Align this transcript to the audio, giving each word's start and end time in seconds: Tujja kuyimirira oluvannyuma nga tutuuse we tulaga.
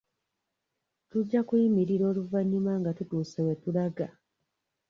Tujja 1.09 1.39
kuyimirira 1.47 2.03
oluvannyuma 2.11 2.71
nga 2.79 2.91
tutuuse 2.97 3.39
we 3.45 3.53
tulaga. 3.61 4.07